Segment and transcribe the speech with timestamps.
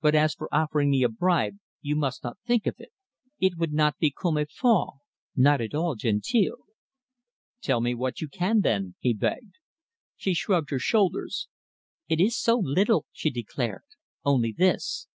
[0.00, 2.90] But as for offering me a bribe, you must not think of that.
[3.40, 4.98] It would not be comme il faut;
[5.34, 6.58] not at all gentil."
[7.60, 9.54] "Tell me what you can, then," he begged.
[10.16, 11.48] She shrugged her shoulders.
[12.08, 13.82] "It is so little," she declared;
[14.24, 15.08] "only this.